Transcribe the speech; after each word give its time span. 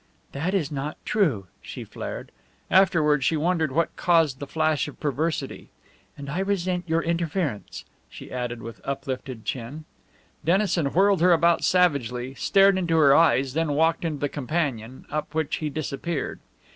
"That 0.31 0.55
is 0.55 0.71
not 0.71 0.97
true!" 1.05 1.45
she 1.61 1.83
flared. 1.83 2.31
Afterward 2.71 3.23
she 3.23 3.37
wondered 3.37 3.71
what 3.71 3.95
caused 3.95 4.39
the 4.39 4.47
flash 4.47 4.87
of 4.87 4.99
perversity. 4.99 5.69
"And 6.17 6.27
I 6.27 6.39
resent 6.39 6.89
your 6.89 7.03
inference!" 7.03 7.85
she 8.09 8.31
added 8.31 8.63
with 8.63 8.81
uplifted 8.83 9.45
chin. 9.45 9.85
Dennison 10.43 10.87
whirled 10.87 11.21
her 11.21 11.33
about 11.33 11.63
savagely, 11.63 12.33
stared 12.33 12.79
into 12.79 12.97
her 12.97 13.13
eyes, 13.15 13.53
then 13.53 13.73
walked 13.73 14.01
to 14.01 14.09
the 14.17 14.27
companion, 14.27 15.05
up 15.11 15.35
which 15.35 15.57
he 15.57 15.69
disappeared. 15.69 16.39